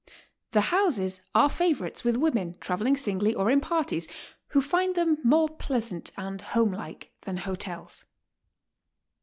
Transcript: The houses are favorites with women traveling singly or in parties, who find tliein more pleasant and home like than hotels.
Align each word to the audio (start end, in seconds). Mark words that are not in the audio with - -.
The 0.49 0.61
houses 0.73 1.21
are 1.35 1.47
favorites 1.47 2.03
with 2.03 2.15
women 2.17 2.55
traveling 2.59 2.97
singly 2.97 3.35
or 3.35 3.51
in 3.51 3.61
parties, 3.61 4.07
who 4.47 4.59
find 4.59 4.95
tliein 4.95 5.23
more 5.23 5.47
pleasant 5.47 6.09
and 6.17 6.41
home 6.41 6.71
like 6.73 7.11
than 7.21 7.37
hotels. 7.37 8.05